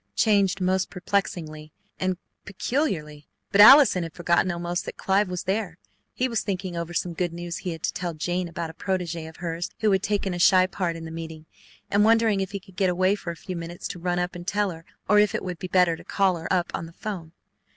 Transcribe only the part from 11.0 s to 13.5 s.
the meeting, and wondering if he could get away for a